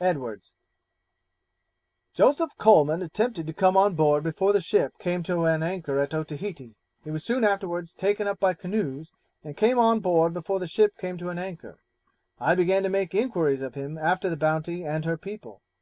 Edwards 0.00 0.54
'Joseph 2.14 2.56
Coleman 2.56 3.02
attempted 3.02 3.46
to 3.46 3.52
come 3.52 3.76
on 3.76 3.94
board 3.94 4.22
before 4.24 4.54
the 4.54 4.62
ship 4.62 4.98
came 4.98 5.22
to 5.24 5.44
an 5.44 5.62
anchor 5.62 5.98
at 5.98 6.14
Otaheite; 6.14 6.74
he 7.04 7.10
was 7.10 7.22
soon 7.22 7.44
afterwards 7.44 7.92
taken 7.92 8.26
up 8.26 8.40
by 8.40 8.54
canoes 8.54 9.12
and 9.42 9.58
came 9.58 9.78
on 9.78 10.00
board 10.00 10.32
before 10.32 10.58
the 10.58 10.66
ship 10.66 10.96
came 10.96 11.18
to 11.18 11.28
an 11.28 11.38
anchor; 11.38 11.76
I 12.40 12.54
began 12.54 12.82
to 12.84 12.88
make 12.88 13.14
inquiries 13.14 13.60
of 13.60 13.74
him 13.74 13.98
after 13.98 14.30
the 14.30 14.38
Bounty 14.38 14.84
and 14.86 15.04
her 15.04 15.18
people. 15.18 15.60